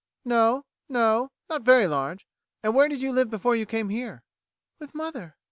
[0.25, 1.29] "No no.
[1.47, 2.25] Not very large.
[2.63, 4.23] And where did you live before you came here?"
[4.79, 5.35] "With mother."